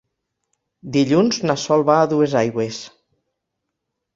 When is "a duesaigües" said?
1.99-2.81